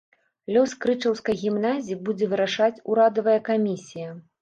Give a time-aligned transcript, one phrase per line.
[0.55, 4.15] Лёс крычаўскай гімназіі будзе вырашаць ўрадавая камісія.